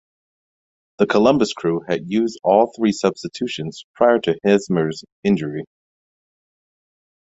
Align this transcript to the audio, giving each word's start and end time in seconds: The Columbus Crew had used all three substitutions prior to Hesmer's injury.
The 0.97 1.05
Columbus 1.05 1.53
Crew 1.53 1.81
had 1.87 2.09
used 2.09 2.39
all 2.43 2.73
three 2.75 2.91
substitutions 2.91 3.85
prior 3.93 4.17
to 4.21 4.35
Hesmer's 4.43 5.03
injury. 5.23 5.63